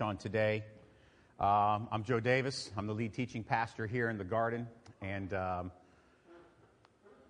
[0.00, 0.64] on today.
[1.38, 2.70] Um, I'm Joe Davis.
[2.76, 4.66] I'm the lead teaching pastor here in the garden.
[5.00, 5.72] And um,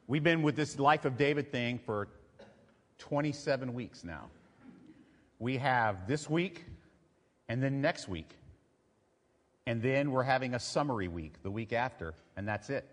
[0.07, 2.09] we've been with this Life of David thing for
[2.99, 4.31] 27 weeks now.
[5.39, 6.65] We have this week
[7.49, 8.31] and then next week.
[9.67, 12.89] And then we're having a summary week the week after, and that's it.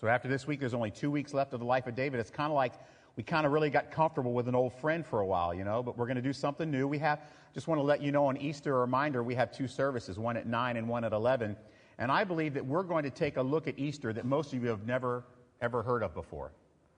[0.00, 2.20] So after this week, there's only two weeks left of the life of David.
[2.20, 2.72] It's kind of like
[3.16, 5.82] we kind of really got comfortable with an old friend for a while, you know,
[5.82, 6.88] but we're going to do something new.
[6.88, 7.20] We have,
[7.52, 10.36] just want to let you know on Easter, a reminder, we have two services, one
[10.36, 11.56] at 9 and one at 11.
[11.98, 14.62] And I believe that we're going to take a look at Easter that most of
[14.62, 15.24] you have never,
[15.60, 16.52] ever heard of before.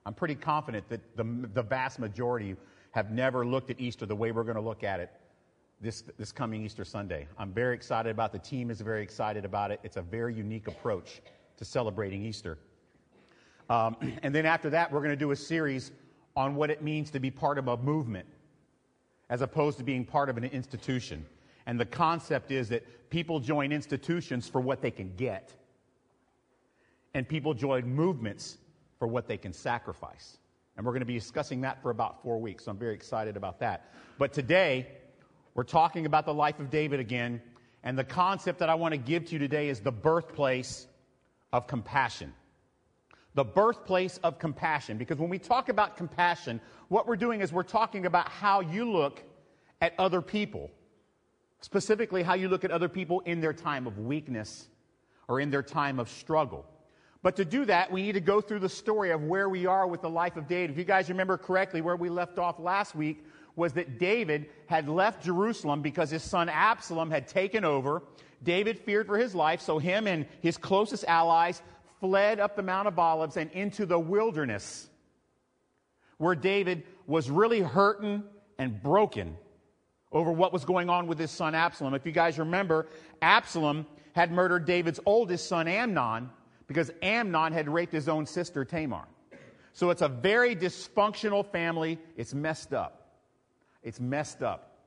[0.05, 2.55] I'm pretty confident that the, the vast majority
[2.91, 5.11] have never looked at Easter the way we're going to look at it
[5.81, 7.27] this, this coming Easter Sunday.
[7.37, 8.43] I'm very excited about it.
[8.43, 9.79] The team is very excited about it.
[9.83, 11.21] It's a very unique approach
[11.57, 12.57] to celebrating Easter.
[13.69, 15.91] Um, and then after that, we're going to do a series
[16.37, 18.27] on what it means to be part of a movement
[19.27, 21.25] as opposed to being part of an institution.
[21.65, 25.51] And the concept is that people join institutions for what they can get,
[27.15, 28.57] and people join movements
[28.99, 30.37] for what they can sacrifice.
[30.77, 32.65] And we're going to be discussing that for about four weeks.
[32.65, 33.91] So I'm very excited about that.
[34.19, 34.87] But today,
[35.55, 37.41] we're talking about the life of David again.
[37.83, 40.85] And the concept that I want to give to you today is the birthplace
[41.51, 42.31] of compassion
[43.37, 44.97] the birthplace of compassion.
[44.97, 48.91] Because when we talk about compassion, what we're doing is we're talking about how you
[48.91, 49.21] look
[49.79, 50.71] at other people,
[51.61, 54.67] specifically how you look at other people in their time of weakness
[55.27, 56.65] or in their time of struggle.
[57.21, 59.85] But to do that, we need to go through the story of where we are
[59.85, 60.71] with the life of David.
[60.71, 63.23] If you guys remember correctly, where we left off last week
[63.55, 68.01] was that David had left Jerusalem because his son Absalom had taken over.
[68.41, 71.61] David feared for his life, so him and his closest allies
[71.99, 74.89] fled up the Mount of Olives and into the wilderness,
[76.17, 78.23] where David was really hurting
[78.57, 79.37] and broken
[80.11, 81.93] over what was going on with his son Absalom.
[81.93, 82.87] If you guys remember,
[83.21, 86.29] Absalom had murdered David's oldest son Amnon
[86.67, 89.05] because Amnon had raped his own sister Tamar.
[89.73, 91.99] So it's a very dysfunctional family.
[92.15, 93.19] It's messed up.
[93.83, 94.77] It's messed up.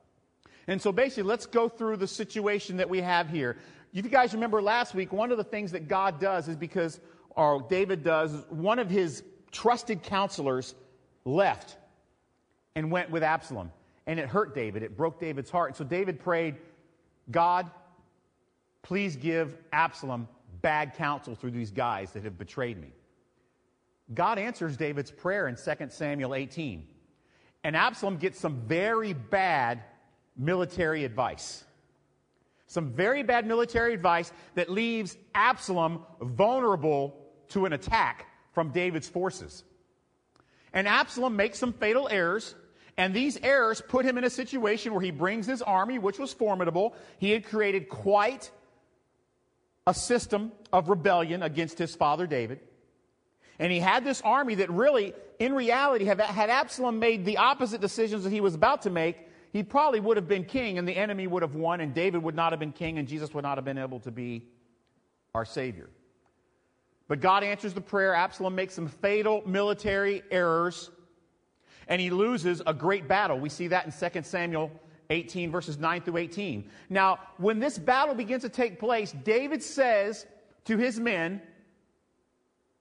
[0.67, 3.57] And so basically, let's go through the situation that we have here.
[3.93, 6.99] If you guys remember last week, one of the things that God does is because,
[7.31, 10.75] or David does, one of his trusted counselors
[11.25, 11.77] left
[12.75, 13.71] and went with Absalom.
[14.07, 14.81] And it hurt David.
[14.81, 15.71] It broke David's heart.
[15.71, 16.55] And so David prayed,
[17.29, 17.69] God,
[18.81, 20.27] please give Absalom
[20.61, 22.93] bad counsel through these guys that have betrayed me.
[24.13, 26.87] God answers David's prayer in 2 Samuel 18.
[27.63, 29.83] And Absalom gets some very bad
[30.35, 31.63] military advice.
[32.71, 37.17] Some very bad military advice that leaves Absalom vulnerable
[37.49, 39.65] to an attack from David's forces.
[40.71, 42.55] And Absalom makes some fatal errors,
[42.95, 46.31] and these errors put him in a situation where he brings his army, which was
[46.31, 46.95] formidable.
[47.17, 48.49] He had created quite
[49.85, 52.61] a system of rebellion against his father David.
[53.59, 58.23] And he had this army that really, in reality, had, Absalom made the opposite decisions
[58.23, 61.27] that he was about to make, he probably would have been king and the enemy
[61.27, 63.65] would have won and David would not have been king and Jesus would not have
[63.65, 64.47] been able to be
[65.35, 65.89] our Savior.
[67.07, 68.13] But God answers the prayer.
[68.13, 70.89] Absalom makes some fatal military errors
[71.87, 73.37] and he loses a great battle.
[73.37, 74.71] We see that in 2 Samuel
[75.09, 76.69] 18, verses 9 through 18.
[76.89, 80.25] Now, when this battle begins to take place, David says
[80.65, 81.41] to his men,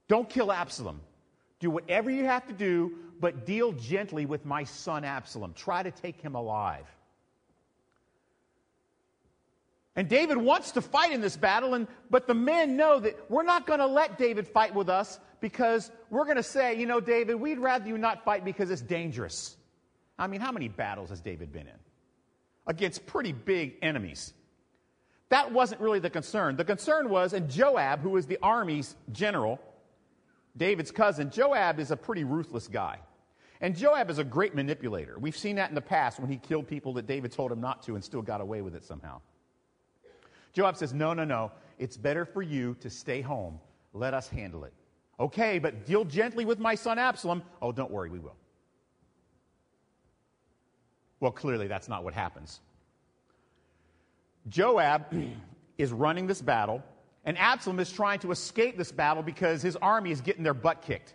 [0.07, 1.01] Don't kill Absalom.
[1.59, 5.53] Do whatever you have to do, but deal gently with my son Absalom.
[5.55, 6.87] Try to take him alive.
[9.97, 13.43] And David wants to fight in this battle, and, but the men know that we're
[13.43, 17.01] not going to let David fight with us because we're going to say, you know,
[17.01, 19.57] David, we'd rather you not fight because it's dangerous.
[20.19, 21.79] I mean, how many battles has David been in?
[22.67, 24.33] Against pretty big enemies.
[25.31, 26.57] That wasn't really the concern.
[26.57, 29.61] The concern was, and Joab, who was the army's general,
[30.57, 32.99] David's cousin, Joab is a pretty ruthless guy.
[33.61, 35.19] And Joab is a great manipulator.
[35.19, 37.83] We've seen that in the past when he killed people that David told him not
[37.85, 39.21] to and still got away with it somehow.
[40.53, 41.53] Joab says, No, no, no.
[41.79, 43.61] It's better for you to stay home.
[43.93, 44.73] Let us handle it.
[45.19, 47.43] Okay, but deal gently with my son Absalom.
[47.61, 48.37] Oh, don't worry, we will.
[51.21, 52.61] Well, clearly that's not what happens.
[54.49, 55.05] Joab
[55.79, 56.83] is running this battle.
[57.27, 60.81] And Absalom is trying to escape this battle because his army is getting their butt
[60.81, 61.15] kicked.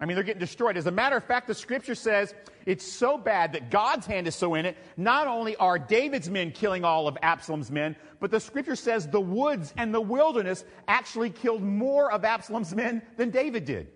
[0.00, 0.78] I mean, they're getting destroyed.
[0.78, 4.34] As a matter of fact, the scripture says it's so bad that God's hand is
[4.34, 4.78] so in it.
[4.96, 9.20] Not only are David's men killing all of Absalom's men, but the scripture says the
[9.20, 13.88] woods and the wilderness actually killed more of Absalom's men than David did.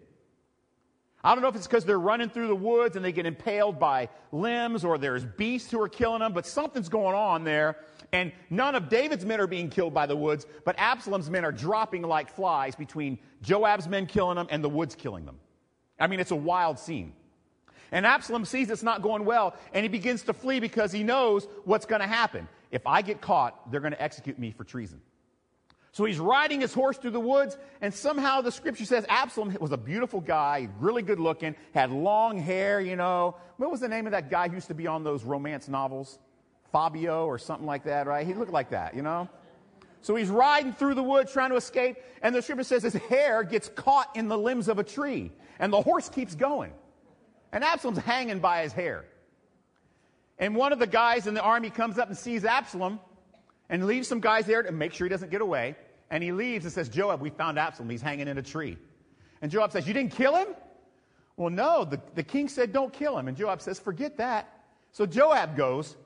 [1.23, 3.79] I don't know if it's because they're running through the woods and they get impaled
[3.79, 7.79] by limbs or there's beasts who are killing them, but something's going on there.
[8.13, 11.51] And none of David's men are being killed by the woods, but Absalom's men are
[11.51, 15.39] dropping like flies between Joab's men killing them and the woods killing them.
[15.99, 17.13] I mean, it's a wild scene.
[17.93, 21.47] And Absalom sees it's not going well, and he begins to flee because he knows
[21.65, 22.49] what's going to happen.
[22.71, 25.01] If I get caught, they're going to execute me for treason.
[25.93, 29.71] So he's riding his horse through the woods, and somehow the scripture says Absalom was
[29.71, 33.37] a beautiful guy, really good looking, had long hair, you know.
[33.59, 36.19] What was the name of that guy who used to be on those romance novels?
[36.73, 38.27] Fabio or something like that, right?
[38.27, 39.29] He looked like that, you know?
[40.05, 43.43] So he's riding through the woods trying to escape, and the scripture says his hair
[43.43, 46.75] gets caught in the limbs of a tree, and the horse keeps going.
[47.53, 49.07] And Absalom's hanging by his hair.
[50.39, 53.01] And one of the guys in the army comes up and sees Absalom
[53.71, 55.75] and leaves some guys there to make sure he doesn't get away.
[56.11, 57.89] And he leaves and says, Joab, we found Absalom.
[57.89, 58.77] He's hanging in a tree.
[59.41, 60.49] And Joab says, You didn't kill him?
[61.39, 63.27] Well, no, the, the king said, Don't kill him.
[63.27, 64.67] And Joab says, Forget that.
[64.93, 65.97] So Joab goes,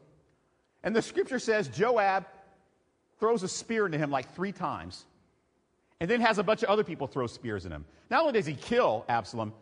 [0.84, 2.26] and the scripture says Joab
[3.18, 5.04] throws a spear into him like three times,
[6.00, 7.84] and then has a bunch of other people throw spears in him.
[8.10, 9.52] Not only does he kill Absalom,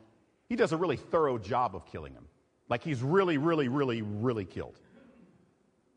[0.48, 2.26] he does a really thorough job of killing him.
[2.68, 4.78] Like he's really, really, really, really killed.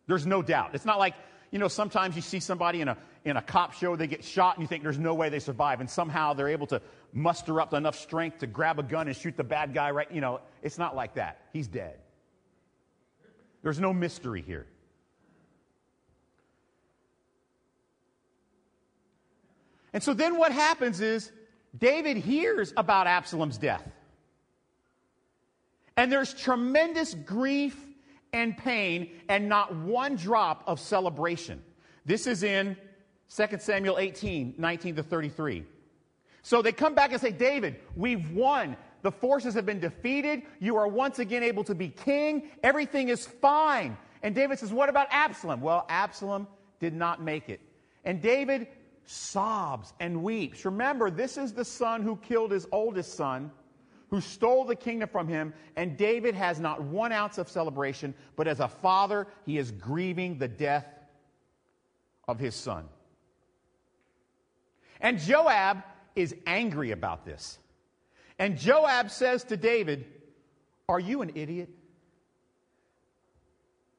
[0.08, 0.74] There's no doubt.
[0.74, 1.14] It's not like
[1.52, 4.56] you know, sometimes you see somebody in a, in a cop show, they get shot,
[4.56, 7.74] and you think there's no way they survive, and somehow they're able to muster up
[7.74, 10.12] enough strength to grab a gun and shoot the bad guy right.
[10.12, 11.40] You know, it's not like that.
[11.52, 11.98] He's dead.
[13.62, 14.68] There's no mystery here.
[19.94, 21.32] And so then what happens is
[21.78, 23.84] David hears about Absalom's death.
[25.98, 27.78] And there's tremendous grief
[28.32, 31.62] and pain and not one drop of celebration.
[32.06, 32.78] This is in
[33.36, 35.64] 2 Samuel 18, 19 to 33.
[36.42, 38.78] So they come back and say, David, we've won.
[39.02, 40.44] The forces have been defeated.
[40.60, 42.50] You are once again able to be king.
[42.64, 43.98] Everything is fine.
[44.24, 45.62] And David says, What about Absalom?
[45.62, 46.48] Well, Absalom
[46.80, 47.62] did not make it.
[48.04, 48.68] And David
[49.10, 50.66] sobs and weeps.
[50.66, 53.52] Remember, this is the son who killed his oldest son
[54.10, 58.48] who stole the kingdom from him, and David has not one ounce of celebration, but
[58.48, 60.86] as a father, he is grieving the death
[62.28, 62.86] of his son.
[65.00, 65.84] And Joab
[66.16, 67.60] is angry about this.
[68.38, 70.06] And Joab says to David,
[70.88, 71.70] Are you an idiot?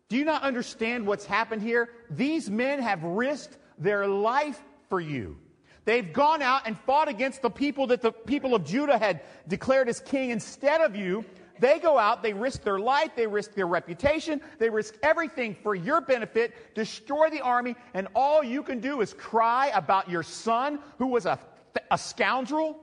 [0.08, 1.88] Do you not understand what's happened here?
[2.10, 4.60] These men have risked their life
[4.90, 5.38] for you.
[5.86, 9.88] They've gone out and fought against the people that the people of Judah had declared
[9.88, 11.24] as king instead of you.
[11.58, 15.74] They go out, they risk their life, they risk their reputation, they risk everything for
[15.74, 20.78] your benefit, destroy the army, and all you can do is cry about your son
[20.98, 21.38] who was a,
[21.90, 22.82] a scoundrel.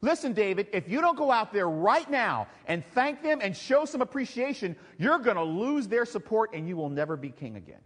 [0.00, 3.84] Listen, David, if you don't go out there right now and thank them and show
[3.84, 7.80] some appreciation, you're going to lose their support and you will never be king again.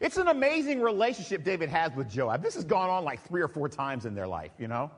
[0.00, 2.42] It's an amazing relationship David has with Joab.
[2.42, 4.90] This has gone on like three or four times in their life, you know?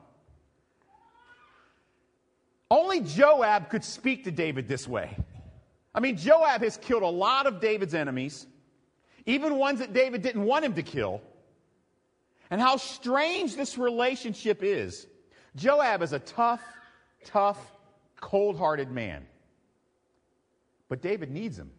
[2.69, 5.15] Only Joab could speak to David this way.
[5.93, 8.47] I mean, Joab has killed a lot of David's enemies,
[9.25, 11.21] even ones that David didn't want him to kill.
[12.51, 15.07] And how strange this relationship is.
[15.55, 16.61] Joab is a tough,
[17.23, 17.59] tough,
[18.19, 19.25] cold hearted man.
[20.89, 21.71] But David needs him.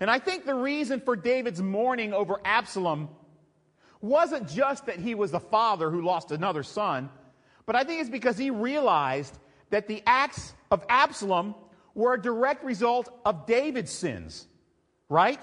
[0.00, 3.08] And I think the reason for David's mourning over Absalom
[4.00, 7.08] wasn't just that he was the father who lost another son,
[7.64, 9.36] but I think it's because he realized
[9.70, 11.54] that the acts of Absalom
[11.94, 14.46] were a direct result of David's sins,
[15.08, 15.40] right?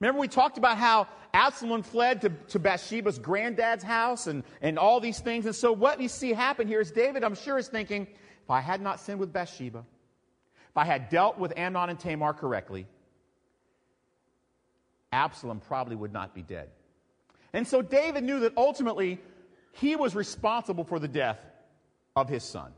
[0.00, 5.00] Remember, we talked about how Absalom fled to, to Bathsheba's granddad's house and, and all
[5.00, 5.46] these things.
[5.46, 8.06] And so, what we see happen here is David, I'm sure, is thinking
[8.42, 12.34] if I had not sinned with Bathsheba, if I had dealt with Amnon and Tamar
[12.34, 12.86] correctly,
[15.12, 16.70] Absalom probably would not be dead.
[17.52, 19.20] And so David knew that ultimately
[19.72, 21.38] he was responsible for the death
[22.16, 22.72] of his son.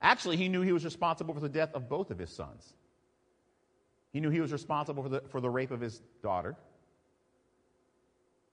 [0.00, 2.74] Actually, he knew he was responsible for the death of both of his sons.
[4.12, 6.56] He knew he was responsible for the, for the rape of his daughter.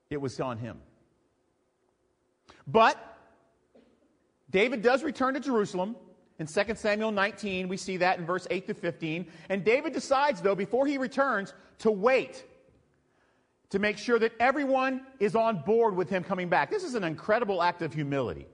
[0.10, 0.78] It was on him.
[2.66, 2.98] But
[4.50, 5.96] David does return to Jerusalem.
[6.40, 9.28] In 2 Samuel 19, we see that in verse 8 to 15.
[9.50, 12.46] And David decides, though, before he returns, to wait
[13.70, 16.70] to make sure that everyone is on board with him coming back.
[16.70, 18.48] This is an incredible act of humility.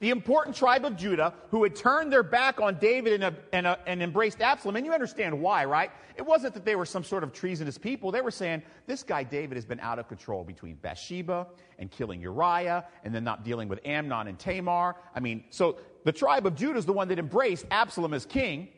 [0.00, 3.66] The important tribe of Judah, who had turned their back on David and, uh, and,
[3.66, 5.90] uh, and, embraced Absalom, and you understand why, right?
[6.16, 8.10] It wasn't that they were some sort of treasonous people.
[8.10, 11.46] They were saying, this guy David has been out of control between Bathsheba
[11.78, 14.96] and killing Uriah, and then not dealing with Amnon and Tamar.
[15.14, 18.68] I mean, so the tribe of Judah is the one that embraced Absalom as king.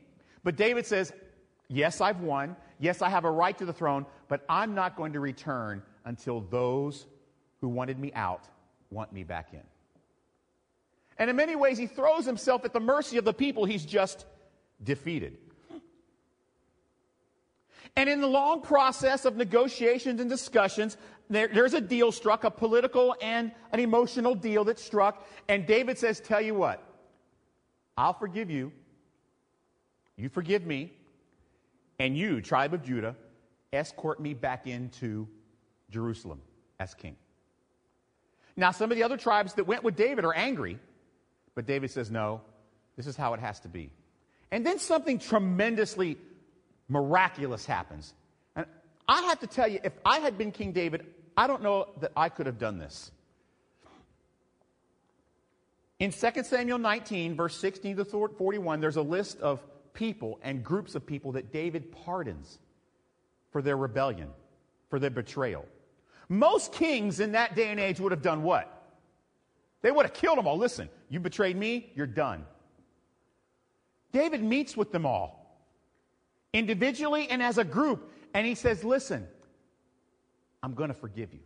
[0.45, 1.13] But David says,
[1.69, 2.57] yes, I've won.
[2.79, 6.41] Yes, I have a right to the throne, but I'm not going to return until
[6.41, 7.07] those
[7.61, 8.49] who wanted me out
[8.91, 9.63] want me back in.
[11.19, 14.27] And in many ways, he throws himself at the mercy of the people he's just
[14.83, 15.39] defeated.
[17.97, 20.99] And in the long process of negotiations and discussions,
[21.31, 25.27] there, there's a deal struck, a political and an emotional deal that's struck.
[25.49, 26.83] And David says, Tell you what,
[27.97, 28.71] I'll forgive you.
[30.17, 30.93] You forgive me.
[31.99, 33.17] And you, tribe of Judah,
[33.73, 35.29] escort me back into
[35.91, 36.41] Jerusalem
[36.79, 37.17] as king.
[38.57, 40.79] Now, some of the other tribes that went with David are angry
[41.57, 42.43] but David says, no,
[42.97, 43.91] this is how it has to be.
[44.53, 46.19] And then something tremendously
[46.89, 48.15] miraculous happens.
[48.55, 48.67] And
[49.09, 51.05] I have to tell you, if I had been King David,
[51.37, 53.11] I don't know that I could have done this.
[55.99, 59.61] In 2 Samuel 19, verse 16 to 41, there's a list of
[59.97, 62.59] people and groups of people that David pardons
[63.51, 64.29] for their rebellion,
[64.89, 65.65] for their betrayal.
[66.29, 68.73] Most kings in that day and age would have done what?
[69.83, 70.59] They would have killed them all.
[70.59, 72.45] Listen, you betrayed me, you're done.
[74.13, 75.59] David meets with them all,
[76.53, 79.27] individually and as a group, and he says, Listen,
[80.63, 81.41] I'm going to forgive you.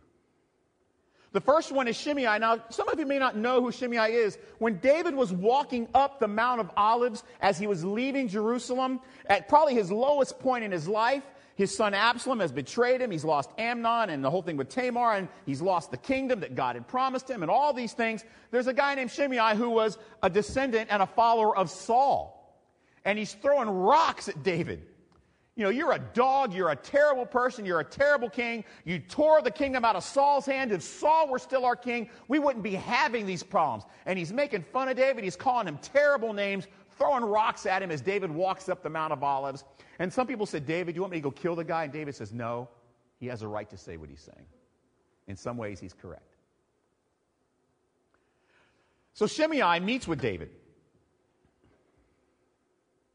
[1.33, 2.39] The first one is Shimei.
[2.39, 4.37] Now, some of you may not know who Shimei is.
[4.59, 9.47] When David was walking up the Mount of Olives as he was leaving Jerusalem, at
[9.47, 11.23] probably his lowest point in his life,
[11.55, 13.11] his son Absalom has betrayed him.
[13.11, 16.55] He's lost Amnon and the whole thing with Tamar, and he's lost the kingdom that
[16.55, 18.25] God had promised him, and all these things.
[18.51, 22.37] There's a guy named Shimei who was a descendant and a follower of Saul.
[23.05, 24.85] And he's throwing rocks at David.
[25.61, 28.65] You know, you're a dog, you're a terrible person, you're a terrible king.
[28.83, 30.71] You tore the kingdom out of Saul's hand.
[30.71, 33.83] If Saul were still our king, we wouldn't be having these problems.
[34.07, 37.91] And he's making fun of David, he's calling him terrible names, throwing rocks at him
[37.91, 39.63] as David walks up the Mount of Olives.
[39.99, 41.83] And some people said, David, you want me to go kill the guy?
[41.83, 42.67] And David says, No,
[43.19, 44.47] he has a right to say what he's saying.
[45.27, 46.33] In some ways, he's correct.
[49.13, 50.49] So Shimei meets with David,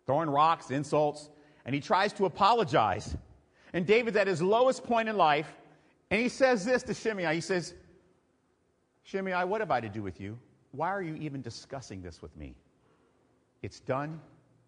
[0.07, 1.29] throwing rocks, insults,
[1.67, 3.15] and he tries to apologize.
[3.75, 5.53] And David's at his lowest point in life,
[6.11, 7.35] and he says this to Shimei.
[7.35, 7.75] He says,
[9.03, 10.39] Shimei, what have I to do with you?
[10.71, 12.55] Why are you even discussing this with me?
[13.63, 14.21] It's done.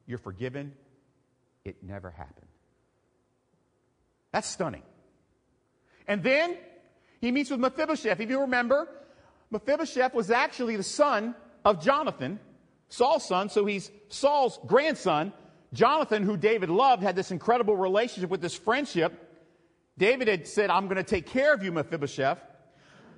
[0.07, 0.73] You're forgiven.
[1.65, 2.47] It never happened.
[4.33, 4.83] That's stunning.
[6.07, 6.57] And then
[7.21, 8.21] he meets with Mephibosheth.
[8.21, 8.89] If you remember,
[9.51, 12.41] Mephibosheth was actually the son of Jonathan,
[12.89, 15.33] Saul's son, so he's Saul's grandson.
[15.73, 19.25] Jonathan, who David loved, had this incredible relationship with this friendship.
[19.99, 22.39] David had said, I'm going to take care of you, Mephibosheth.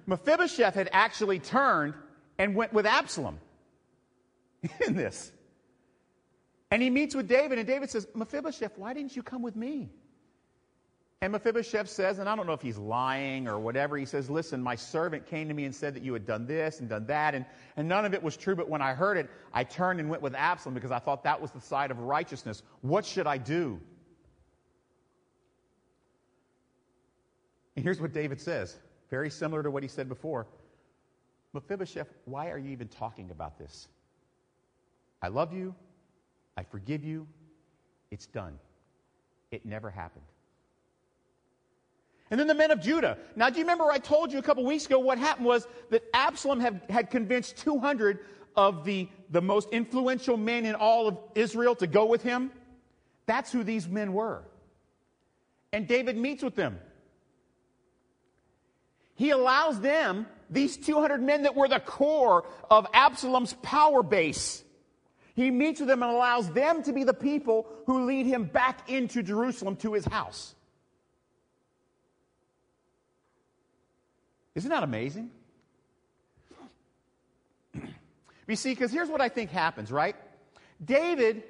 [0.07, 1.95] Mephibosheth had actually turned
[2.39, 3.39] and went with Absalom
[4.87, 5.31] in this.
[6.71, 9.91] And he meets with David, and David says, Mephibosheth, why didn't you come with me?
[11.23, 14.63] And Mephibosheth says, and I don't know if he's lying or whatever, he says, Listen,
[14.63, 17.35] my servant came to me and said that you had done this and done that,
[17.35, 17.45] and,
[17.77, 20.23] and none of it was true, but when I heard it, I turned and went
[20.23, 22.63] with Absalom because I thought that was the side of righteousness.
[22.81, 23.79] What should I do?
[27.77, 28.79] And here's what David says,
[29.11, 30.47] very similar to what he said before
[31.53, 33.89] Mephibosheth, why are you even talking about this?
[35.21, 35.75] I love you.
[36.57, 37.27] I forgive you.
[38.11, 38.59] It's done.
[39.51, 40.25] It never happened.
[42.31, 43.19] And then the men of Judah.
[43.35, 46.05] Now, do you remember I told you a couple weeks ago what happened was that
[46.15, 48.21] Absalom had, had convinced 200
[48.57, 52.53] of the, the most influential men in all of Israel to go with him?
[53.27, 54.43] That's who these men were.
[55.73, 56.79] And David meets with them.
[59.17, 64.65] He allows them, these 200 men that were the core of Absalom's power base,
[65.35, 68.89] he meets with them and allows them to be the people who lead him back
[68.89, 70.55] into Jerusalem to his house.
[74.61, 75.31] Isn't that amazing?
[78.47, 80.17] You see, because here's what I think happens, right?
[80.85, 81.45] David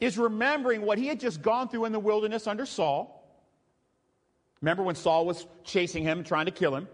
[0.00, 3.24] is remembering what he had just gone through in the wilderness under Saul.
[4.60, 6.88] Remember when Saul was chasing him, trying to kill him?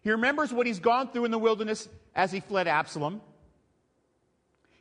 [0.00, 3.20] He remembers what he's gone through in the wilderness as he fled Absalom.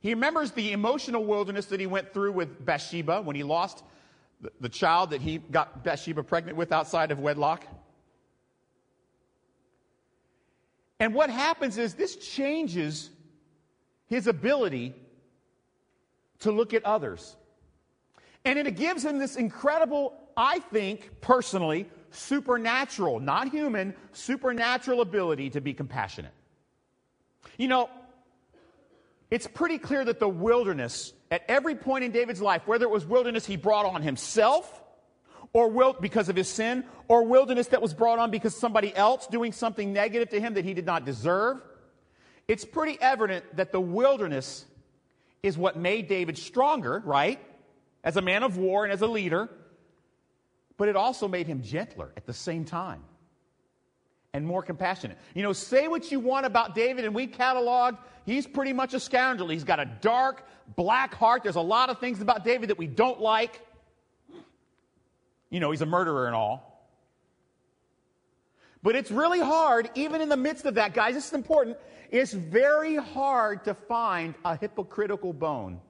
[0.01, 3.83] He remembers the emotional wilderness that he went through with Bathsheba when he lost
[4.59, 7.67] the, child that he got Bathsheba pregnant with outside of wedlock.
[10.99, 13.09] And what happens is this changes
[14.07, 14.95] his ability
[16.39, 17.35] to look at others.
[18.45, 25.61] And it gives him this incredible, I think, personally, supernatural, not human, supernatural ability to
[25.61, 26.31] be compassionate.
[27.57, 27.89] You know,
[29.29, 33.05] it's pretty clear that the wilderness, at every point in David's life, whether it was
[33.05, 34.81] wilderness he brought on himself,
[35.57, 39.25] or will, because of his sin, or wilderness that was brought on because somebody else
[39.25, 41.59] doing something negative to him that he did not deserve,
[42.47, 44.65] it's pretty evident that the wilderness
[45.41, 47.39] is what made David stronger, right?
[48.03, 49.49] As a man of war and as a leader,
[50.77, 53.01] but it also made him gentler at the same time
[54.35, 55.17] and more compassionate.
[55.33, 57.97] You know, say what you want about David, and we cataloged,
[58.27, 59.49] he's pretty much a scoundrel.
[59.49, 60.45] He's got a dark,
[60.75, 61.41] black heart.
[61.41, 63.63] There's a lot of things about David that we don't like.
[65.49, 66.73] You know, he's a murderer and all.
[68.83, 71.77] But it's really hard, even in the midst of that, guys, this is important.
[72.11, 75.81] It's very hard to find a hypocritical bone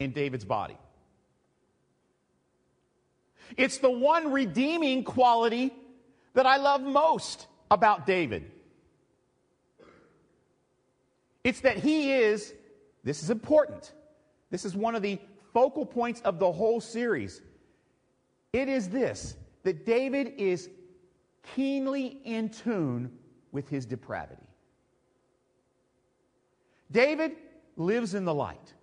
[0.00, 0.76] in David's body.
[3.56, 5.72] It's the one redeeming quality
[6.32, 8.50] that I love most about David.
[11.44, 12.52] It's that he is,
[13.04, 13.92] this is important.
[14.50, 15.18] This is one of the
[15.54, 17.40] focal points of the whole series.
[18.52, 20.68] It is this that David is
[21.54, 23.10] keenly in tune
[23.52, 24.42] with his depravity.
[26.90, 27.36] David
[27.76, 28.74] lives in the light.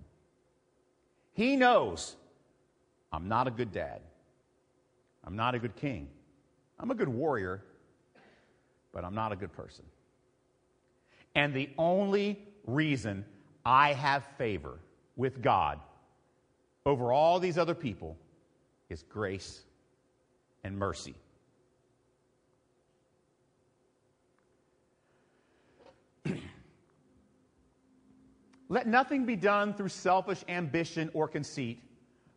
[1.33, 2.15] He knows
[3.11, 4.01] I'm not a good dad.
[5.23, 6.07] I'm not a good king.
[6.79, 7.63] I'm a good warrior,
[8.91, 9.85] but I'm not a good person.
[11.35, 13.23] And the only reason
[13.63, 14.79] I have favor
[15.15, 15.79] with God
[16.85, 18.17] over all these other people
[18.89, 19.61] is grace
[20.63, 21.15] and mercy.
[28.69, 31.83] Let nothing be done through selfish ambition or conceit,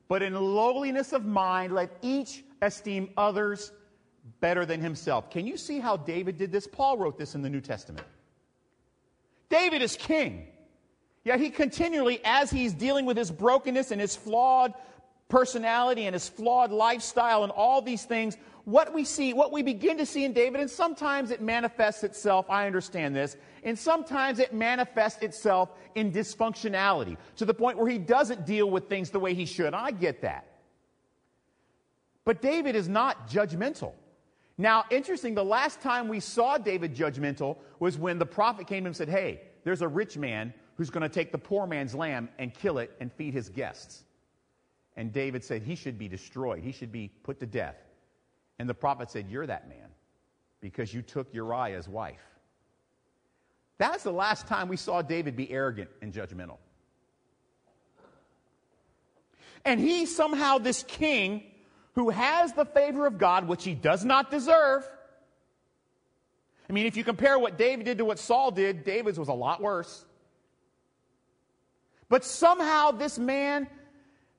[0.08, 3.72] but in lowliness of mind, let each esteem others
[4.40, 5.30] better than himself.
[5.30, 6.66] Can you see how David did this?
[6.66, 8.06] Paul wrote this in the New Testament.
[9.48, 10.48] David is king.
[11.24, 14.74] Yet he continually, as he's dealing with his brokenness and his flawed
[15.28, 19.98] personality and his flawed lifestyle and all these things, what we see, what we begin
[19.98, 24.52] to see in David, and sometimes it manifests itself, I understand this, and sometimes it
[24.52, 29.34] manifests itself in dysfunctionality to the point where he doesn't deal with things the way
[29.34, 29.74] he should.
[29.74, 30.46] I get that.
[32.24, 33.92] But David is not judgmental.
[34.56, 38.96] Now, interesting, the last time we saw David judgmental was when the prophet came and
[38.96, 42.52] said, Hey, there's a rich man who's going to take the poor man's lamb and
[42.52, 44.04] kill it and feed his guests.
[44.96, 47.76] And David said he should be destroyed, he should be put to death.
[48.58, 49.88] And the prophet said, You're that man
[50.60, 52.22] because you took Uriah's wife.
[53.78, 56.58] That's the last time we saw David be arrogant and judgmental.
[59.64, 61.42] And he somehow, this king
[61.94, 64.88] who has the favor of God, which he does not deserve.
[66.68, 69.34] I mean, if you compare what David did to what Saul did, David's was a
[69.34, 70.04] lot worse.
[72.14, 73.66] But somehow this man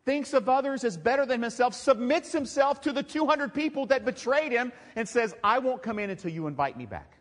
[0.06, 4.54] thinks of others as better than himself, submits himself to the 200 people that betrayed
[4.54, 7.18] him, and says, I won't come in until you invite me back.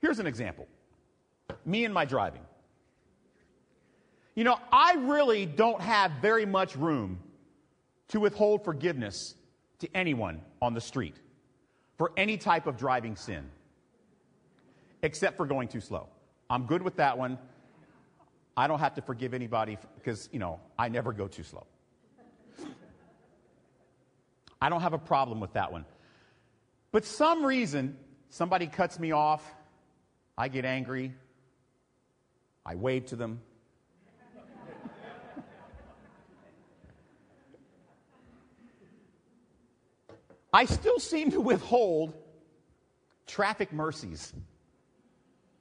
[0.00, 0.68] Here's an example
[1.66, 2.42] me and my driving.
[4.36, 7.18] You know, I really don't have very much room
[8.10, 9.34] to withhold forgiveness
[9.80, 11.16] to anyone on the street
[11.98, 13.50] for any type of driving sin,
[15.02, 16.06] except for going too slow.
[16.50, 17.38] I'm good with that one.
[18.56, 21.64] I don't have to forgive anybody because, you know, I never go too slow.
[24.60, 25.86] I don't have a problem with that one.
[26.90, 27.96] But some reason,
[28.28, 29.48] somebody cuts me off,
[30.36, 31.14] I get angry,
[32.66, 33.40] I wave to them.
[40.52, 42.12] I still seem to withhold
[43.28, 44.32] traffic mercies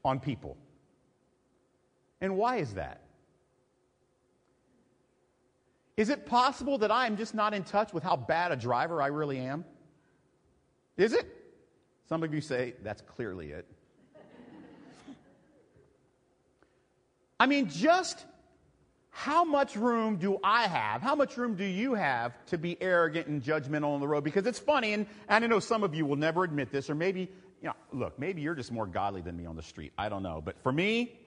[0.04, 0.58] on people.
[2.22, 3.02] And why is that?
[5.98, 9.02] Is it possible that I am just not in touch with how bad a driver
[9.02, 9.66] I really am?
[10.96, 11.28] Is it?
[12.08, 13.68] Some of you say, that's clearly it.
[17.40, 18.26] I mean, just
[19.12, 21.02] how much room do I have?
[21.02, 24.24] How much room do you have to be arrogant and judgmental on the road?
[24.24, 26.96] Because it's funny, and, and I know some of you will never admit this, or
[26.96, 27.30] maybe,
[27.62, 29.92] you know, look, maybe you're just more godly than me on the street.
[29.98, 30.42] I don't know.
[30.44, 31.20] But for me,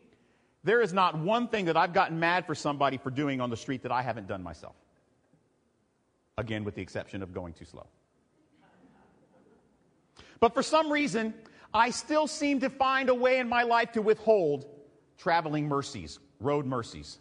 [0.65, 3.57] there is not one thing that I've gotten mad for somebody for doing on the
[3.57, 4.75] street that I haven't done myself.
[6.39, 7.87] Again, with the exception of going too slow.
[10.41, 11.35] But for some reason,
[11.73, 14.67] I still seem to find a way in my life to withhold
[15.19, 17.19] traveling mercies, road mercies.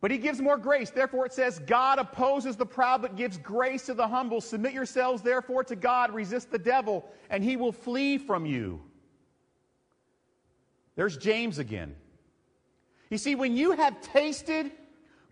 [0.00, 0.90] But he gives more grace.
[0.90, 4.42] Therefore, it says, God opposes the proud but gives grace to the humble.
[4.42, 6.14] Submit yourselves, therefore, to God.
[6.14, 8.82] Resist the devil, and he will flee from you.
[10.96, 11.96] There's James again.
[13.10, 14.70] You see, when you have tasted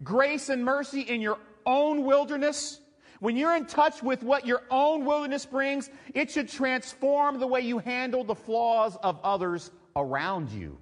[0.02, 2.80] grace and mercy in your own wilderness,
[3.20, 7.60] when you're in touch with what your own wilderness brings, it should transform the way
[7.60, 10.78] you handle the flaws of others around you.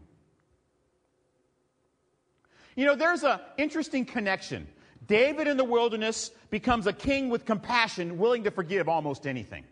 [2.76, 4.66] You know, there's an interesting connection.
[5.06, 9.64] David in the wilderness becomes a king with compassion, willing to forgive almost anything.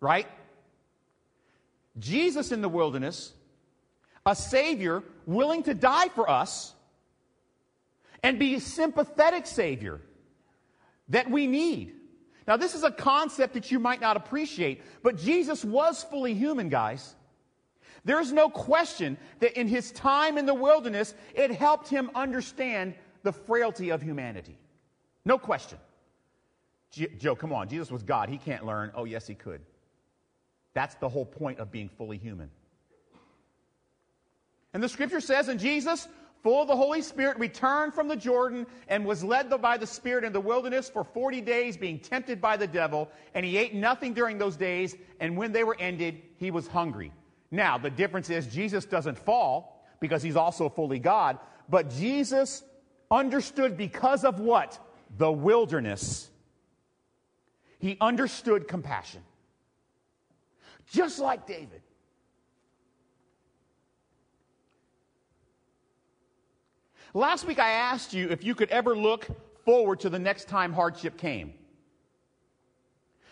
[0.00, 0.26] Right?
[1.98, 3.32] Jesus in the wilderness,
[4.26, 6.74] a Savior willing to die for us
[8.22, 10.00] and be a sympathetic Savior
[11.08, 11.92] that we need.
[12.48, 16.68] Now, this is a concept that you might not appreciate, but Jesus was fully human,
[16.68, 17.14] guys.
[18.04, 23.32] There's no question that in his time in the wilderness, it helped him understand the
[23.32, 24.58] frailty of humanity.
[25.24, 25.78] No question.
[27.18, 27.68] Joe, come on.
[27.68, 28.28] Jesus was God.
[28.28, 28.92] He can't learn.
[28.94, 29.60] Oh, yes, he could.
[30.72, 32.48] That's the whole point of being fully human.
[34.76, 36.06] And the scripture says, and Jesus,
[36.42, 40.22] full of the Holy Spirit, returned from the Jordan and was led by the Spirit
[40.22, 43.10] in the wilderness for 40 days, being tempted by the devil.
[43.32, 44.94] And he ate nothing during those days.
[45.18, 47.10] And when they were ended, he was hungry.
[47.50, 51.38] Now, the difference is Jesus doesn't fall because he's also fully God,
[51.70, 52.62] but Jesus
[53.10, 54.78] understood because of what?
[55.16, 56.28] The wilderness.
[57.78, 59.22] He understood compassion.
[60.92, 61.80] Just like David.
[67.16, 69.26] Last week I asked you if you could ever look
[69.64, 71.54] forward to the next time hardship came.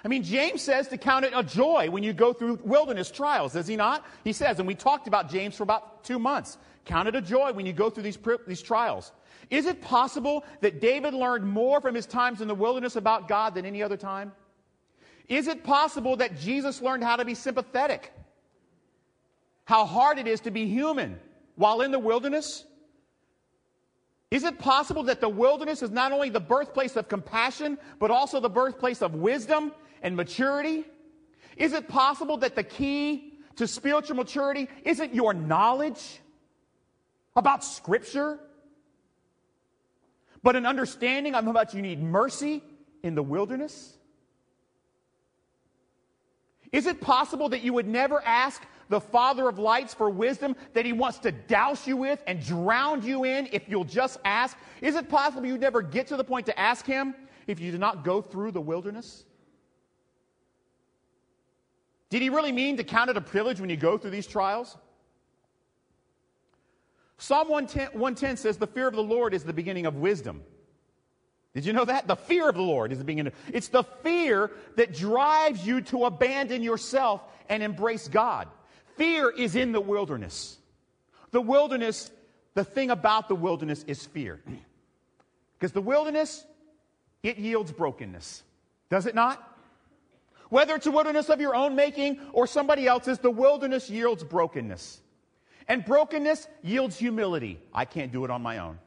[0.02, 3.52] I mean, James says to count it a joy when you go through wilderness trials,
[3.52, 4.06] does he not?
[4.24, 6.56] He says, and we talked about James for about two months.
[6.86, 9.12] Count it a joy when you go through these, these trials.
[9.50, 13.54] Is it possible that David learned more from his times in the wilderness about God
[13.54, 14.32] than any other time?
[15.28, 18.14] Is it possible that Jesus learned how to be sympathetic?
[19.66, 21.20] How hard it is to be human
[21.56, 22.64] while in the wilderness?
[24.34, 28.40] Is it possible that the wilderness is not only the birthplace of compassion, but also
[28.40, 29.70] the birthplace of wisdom
[30.02, 30.82] and maturity?
[31.56, 36.18] Is it possible that the key to spiritual maturity isn't your knowledge
[37.36, 38.40] about Scripture,
[40.42, 42.60] but an understanding of how much you need mercy
[43.04, 43.96] in the wilderness?
[46.72, 50.84] Is it possible that you would never ask the Father of lights for wisdom that
[50.84, 54.56] He wants to douse you with and drown you in if you'll just ask?
[54.80, 57.14] Is it possible you never get to the point to ask Him
[57.46, 59.24] if you do not go through the wilderness?
[62.14, 64.76] Did he really mean to count it a privilege when you go through these trials?
[67.18, 70.42] Psalm 110, 110 says, The fear of the Lord is the beginning of wisdom.
[71.54, 72.06] Did you know that?
[72.06, 73.32] The fear of the Lord is the beginning.
[73.52, 78.48] It's the fear that drives you to abandon yourself and embrace God.
[78.96, 80.59] Fear is in the wilderness.
[81.30, 82.11] The wilderness,
[82.54, 84.40] the thing about the wilderness is fear.
[85.57, 86.44] Because the wilderness,
[87.22, 88.42] it yields brokenness.
[88.90, 89.57] Does it not?
[90.50, 95.00] Whether it's a wilderness of your own making or somebody else's, the wilderness yields brokenness.
[95.66, 97.59] And brokenness yields humility.
[97.72, 98.78] I can't do it on my own.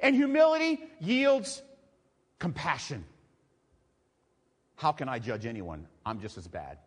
[0.00, 1.62] And humility yields
[2.38, 3.04] compassion.
[4.74, 5.86] How can I judge anyone?
[6.04, 6.78] I'm just as bad.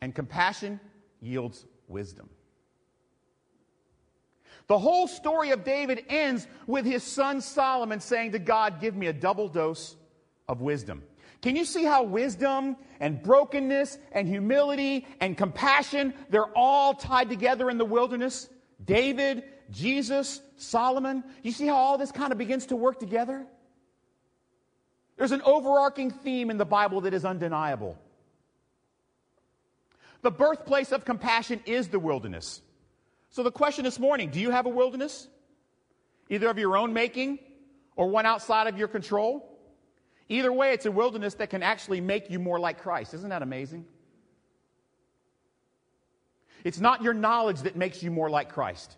[0.00, 0.80] And compassion
[1.20, 2.28] yields wisdom.
[4.68, 9.06] The whole story of David ends with his son Solomon saying to God, Give me
[9.06, 9.96] a double dose
[10.48, 11.02] of wisdom.
[11.40, 17.70] Can you see how wisdom and brokenness and humility and compassion, they're all tied together
[17.70, 18.48] in the wilderness?
[18.84, 21.22] David, Jesus, Solomon.
[21.42, 23.46] You see how all this kind of begins to work together?
[25.16, 27.96] There's an overarching theme in the Bible that is undeniable.
[30.26, 32.60] The birthplace of compassion is the wilderness.
[33.30, 35.28] So the question this morning do you have a wilderness?
[36.28, 37.38] Either of your own making
[37.94, 39.56] or one outside of your control?
[40.28, 43.14] Either way, it's a wilderness that can actually make you more like Christ.
[43.14, 43.84] Isn't that amazing?
[46.64, 48.96] It's not your knowledge that makes you more like Christ.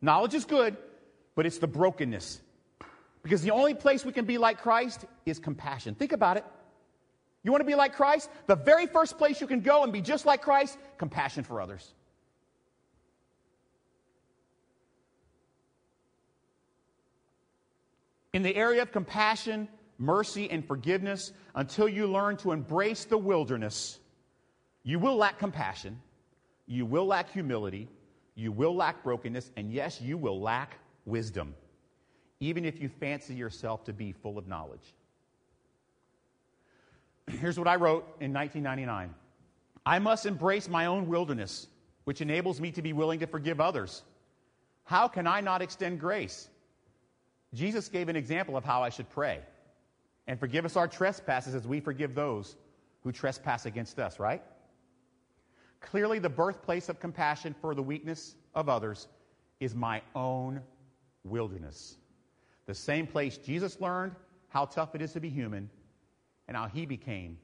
[0.00, 0.76] Knowledge is good,
[1.34, 2.40] but it's the brokenness.
[3.24, 5.96] Because the only place we can be like Christ is compassion.
[5.96, 6.44] Think about it.
[7.42, 8.28] You want to be like Christ?
[8.46, 11.94] The very first place you can go and be just like Christ, compassion for others.
[18.32, 23.98] In the area of compassion, mercy, and forgiveness until you learn to embrace the wilderness,
[24.82, 26.00] You will lack compassion.
[26.66, 27.88] You will lack humility.
[28.34, 29.50] You will lack brokenness.
[29.56, 31.54] And yes, you will lack wisdom,
[32.40, 34.94] even if you fancy yourself to be full of knowledge.
[37.40, 39.14] Here's what I wrote in 1999
[39.84, 41.66] I must embrace my own wilderness,
[42.04, 44.02] which enables me to be willing to forgive others.
[44.84, 46.48] How can I not extend grace?
[47.54, 49.40] Jesus gave an example of how I should pray.
[50.26, 52.56] And forgive us our trespasses as we forgive those
[53.02, 54.42] who trespass against us, right?
[55.80, 59.08] Clearly, the birthplace of compassion for the weakness of others
[59.60, 60.60] is my own
[61.24, 61.96] wilderness.
[62.66, 64.14] The same place Jesus learned
[64.48, 65.70] how tough it is to be human
[66.48, 67.38] and how he became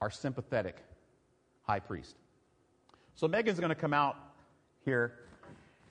[0.00, 0.76] our sympathetic
[1.62, 2.16] high priest.
[3.14, 4.16] So, Megan's going to come out
[4.84, 5.12] here,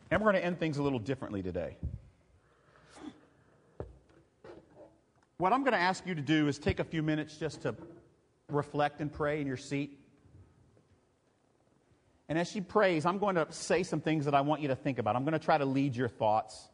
[0.10, 1.78] and we're going to end things a little differently today.
[5.38, 7.74] What I'm going to ask you to do is take a few minutes just to
[8.50, 9.98] reflect and pray in your seat.
[12.28, 14.76] And as she prays, I'm going to say some things that I want you to
[14.76, 15.16] think about.
[15.16, 16.68] I'm going to try to lead your thoughts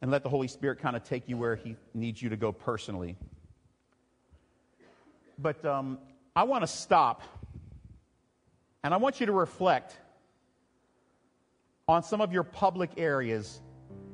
[0.00, 2.50] and let the Holy Spirit kind of take you where He needs you to go
[2.50, 3.16] personally.
[5.38, 5.98] But um,
[6.34, 7.22] I want to stop
[8.84, 9.96] and I want you to reflect
[11.88, 13.60] on some of your public areas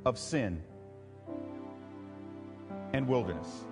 [0.04, 0.62] of sin
[2.92, 3.64] and wilderness.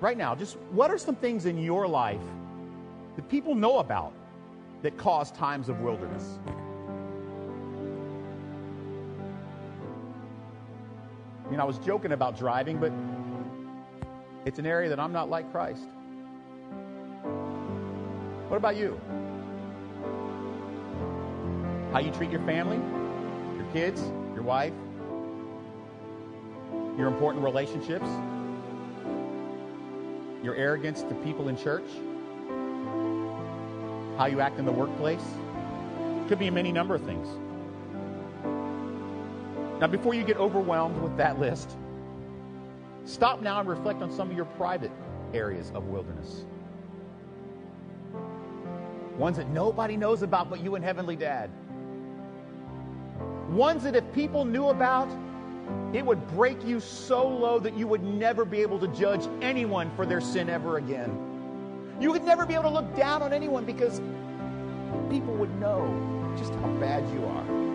[0.00, 2.20] Right now, just what are some things in your life
[3.16, 4.12] that people know about
[4.82, 6.38] that cause times of wilderness?
[11.44, 12.92] I mean, I was joking about driving, but
[14.48, 15.82] it's an area that I'm not like Christ.
[18.48, 18.98] What about you?
[21.92, 22.78] How you treat your family,
[23.58, 24.00] your kids,
[24.32, 24.72] your wife,
[26.96, 28.08] your important relationships,
[30.42, 31.84] your arrogance to people in church,
[34.16, 35.24] how you act in the workplace.
[36.28, 37.28] Could be a many number of things.
[39.78, 41.76] Now, before you get overwhelmed with that list,
[43.08, 44.92] stop now and reflect on some of your private
[45.32, 46.44] areas of wilderness.
[49.16, 51.50] Ones that nobody knows about but you and Heavenly Dad.
[53.48, 55.08] Ones that if people knew about,
[55.92, 59.90] it would break you so low that you would never be able to judge anyone
[59.96, 61.10] for their sin ever again.
[62.00, 64.00] You would never be able to look down on anyone because
[65.10, 67.67] people would know just how bad you are.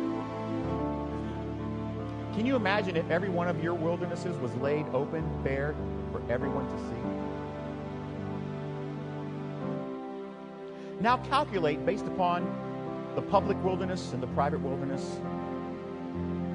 [2.33, 5.75] Can you imagine if every one of your wildernesses was laid open, bare
[6.11, 6.95] for everyone to see?
[10.99, 12.45] Now calculate based upon
[13.15, 15.19] the public wilderness and the private wilderness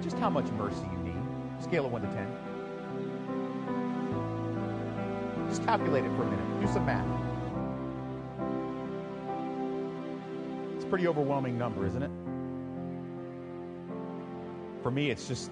[0.03, 1.23] just how much mercy you need.
[1.63, 2.27] Scale of 1 to 10.
[5.49, 6.61] Just calculate it for a minute.
[6.61, 7.07] Do some math.
[10.77, 12.11] It's a pretty overwhelming number, isn't it?
[14.83, 15.51] For me, it's just,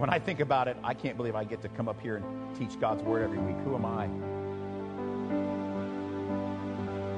[0.00, 2.56] when I think about it, I can't believe I get to come up here and
[2.56, 3.56] teach God's Word every week.
[3.64, 4.06] Who am I?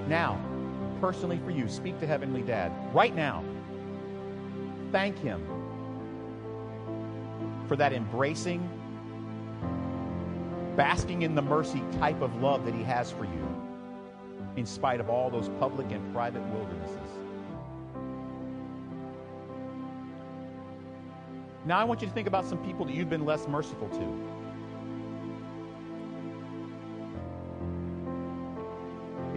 [0.08, 0.40] Now,
[1.00, 3.44] personally for you, speak to Heavenly Dad right now.
[4.90, 5.46] Thank Him
[7.68, 8.68] for that embracing,
[10.76, 13.62] basking in the mercy type of love that He has for you,
[14.56, 17.21] in spite of all those public and private wildernesses.
[21.64, 24.33] Now, I want you to think about some people that you've been less merciful to.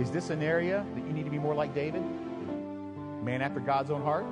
[0.01, 2.03] Is this an area that you need to be more like David?
[3.23, 4.25] Man after God's own heart?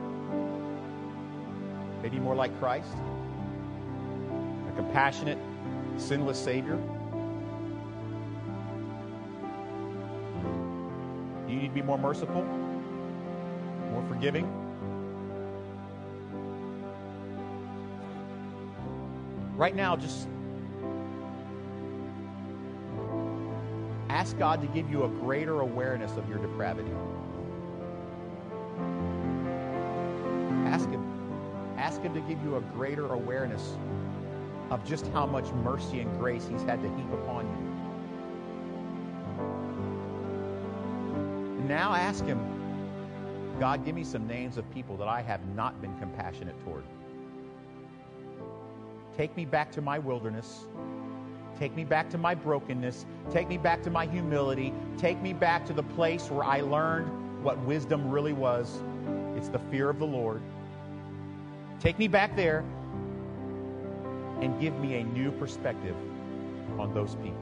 [2.02, 2.98] Maybe more like Christ?
[4.74, 5.38] a compassionate,
[5.98, 6.78] sinless Savior?
[11.48, 12.44] Do you need to be more merciful?
[13.92, 14.63] More forgiving?
[19.56, 20.28] Right now, just
[24.10, 26.92] ask God to give you a greater awareness of your depravity.
[30.66, 31.06] Ask Him.
[31.78, 33.76] Ask Him to give you a greater awareness
[34.72, 37.58] of just how much mercy and grace He's had to heap upon you.
[41.68, 42.40] Now ask Him,
[43.60, 46.84] God, give me some names of people that I have not been compassionate toward.
[49.18, 50.66] Take me back to my wilderness.
[51.60, 53.06] Take me back to my brokenness.
[53.32, 54.74] Take me back to my humility.
[54.98, 58.82] Take me back to the place where I learned what wisdom really was
[59.36, 60.42] it's the fear of the Lord.
[61.80, 62.60] Take me back there
[64.42, 65.96] and give me a new perspective
[66.80, 67.36] on those people.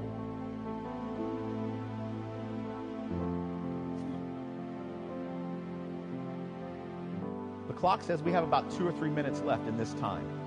[7.68, 10.41] The clock says we have about two or three minutes left in this time.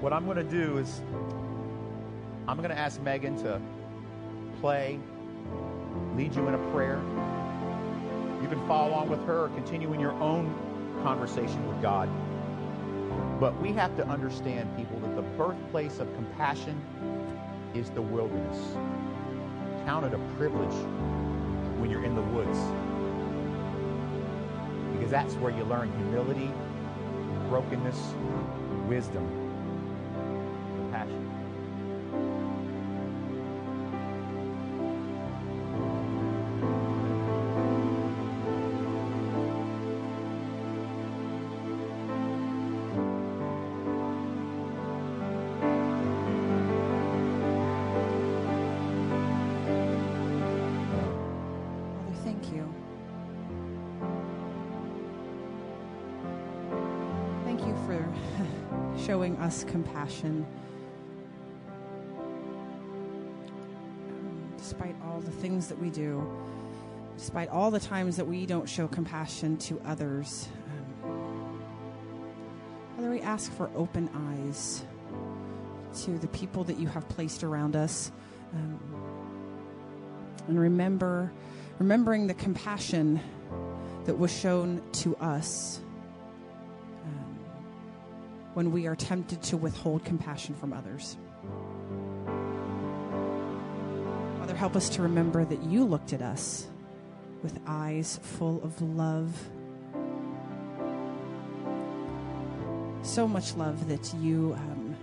[0.00, 1.00] What I'm going to do is
[2.46, 3.60] I'm going to ask Megan to
[4.60, 5.00] play,
[6.14, 7.00] lead you in a prayer.
[8.40, 10.54] You can follow along with her or continue in your own
[11.02, 12.08] conversation with God.
[13.40, 16.80] But we have to understand, people, that the birthplace of compassion
[17.74, 18.76] is the wilderness.
[19.84, 20.74] Count it a privilege
[21.80, 22.58] when you're in the woods.
[24.92, 26.52] Because that's where you learn humility,
[27.48, 28.14] brokenness,
[28.86, 29.26] wisdom,
[59.08, 60.46] showing us compassion.
[64.10, 66.30] Um, Despite all the things that we do,
[67.16, 70.46] despite all the times that we don't show compassion to others,
[71.04, 71.62] um,
[72.96, 74.84] Father, we ask for open eyes
[76.02, 78.12] to the people that you have placed around us.
[78.52, 78.78] Um,
[80.48, 81.32] and remember
[81.78, 83.20] remembering the compassion
[84.04, 85.80] that was shown to us
[88.58, 91.16] when we are tempted to withhold compassion from others.
[94.40, 96.66] Father, help us to remember that you looked at us
[97.44, 99.32] with eyes full of love.
[103.02, 104.96] So much love that you um,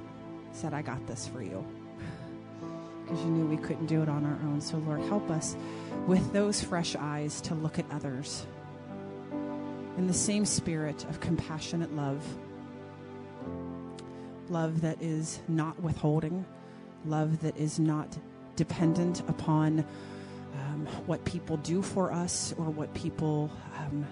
[0.51, 1.65] said, I got this for you
[3.05, 4.59] because you knew we couldn't do it on our own.
[4.59, 5.55] So, Lord, help us
[6.07, 8.45] with those fresh eyes to look at others
[9.97, 12.21] in the same spirit of compassionate love.
[14.49, 16.45] Love that is not withholding,
[17.05, 18.15] love that is not
[18.55, 19.79] dependent upon
[20.53, 24.05] um, what people do for us or what people um,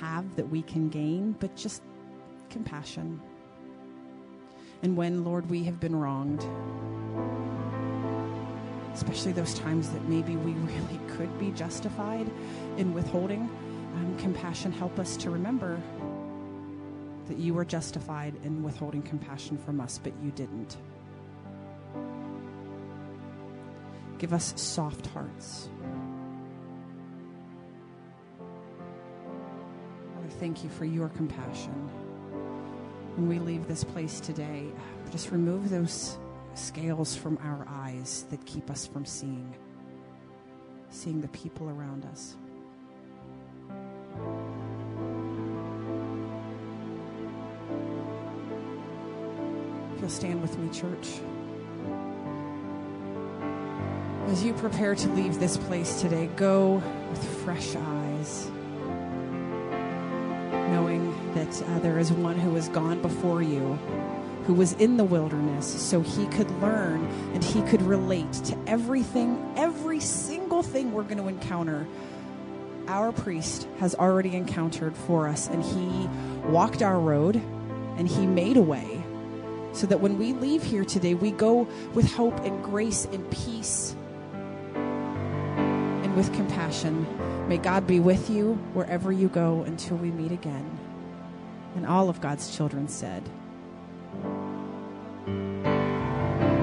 [0.00, 1.82] have that we can gain, but just
[2.50, 3.20] compassion.
[4.82, 6.46] And when, Lord, we have been wronged,
[8.94, 12.30] especially those times that maybe we really could be justified
[12.76, 13.42] in withholding
[13.94, 15.80] um, compassion, help us to remember
[17.28, 20.76] that you were justified in withholding compassion from us, but you didn't.
[24.18, 25.68] Give us soft hearts.
[30.14, 31.72] Father, thank you for your compassion.
[33.16, 34.66] When we leave this place today,
[35.10, 36.18] just remove those
[36.54, 39.54] scales from our eyes that keep us from seeing,
[40.90, 42.36] seeing the people around us.
[50.04, 51.18] You'll stand with me, church.
[54.26, 58.50] As you prepare to leave this place today, go with fresh eyes,
[60.68, 63.78] knowing that uh, there is one who has gone before you
[64.44, 69.54] who was in the wilderness so he could learn and he could relate to everything,
[69.56, 71.86] every single thing we're going to encounter.
[72.88, 76.06] Our priest has already encountered for us, and he
[76.46, 77.36] walked our road
[77.96, 78.93] and he made a way
[79.74, 83.94] so that when we leave here today, we go with hope and grace and peace
[84.74, 87.06] and with compassion.
[87.48, 90.78] May God be with you wherever you go until we meet again.
[91.76, 93.28] And all of God's children said,